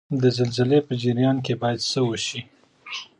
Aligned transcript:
د 0.21 0.23
زلزلې 0.37 0.79
په 0.87 0.93
جریان 1.01 1.37
کې 1.45 1.53
باید 1.61 1.79
څه 1.91 1.99
وشي؟ 2.09 2.41